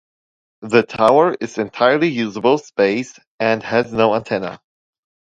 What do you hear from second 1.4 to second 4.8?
entirely usable space and has no antenna.